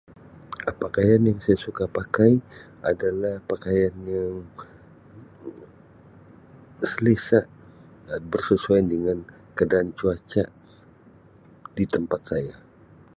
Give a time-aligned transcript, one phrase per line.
[0.69, 2.33] Um Pakaian yang saya suka pakai
[2.91, 4.33] adalah pakaian yang
[6.91, 7.39] selesa,
[8.11, 9.17] Um bersesuaian dengan
[9.57, 10.43] keadaan cuaca
[11.77, 12.55] di tempat saya.